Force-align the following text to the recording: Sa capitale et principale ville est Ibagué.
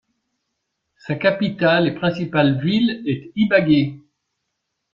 Sa 0.97 1.13
capitale 1.13 1.87
et 1.89 1.93
principale 1.93 2.59
ville 2.59 3.03
est 3.05 3.31
Ibagué. 3.35 3.99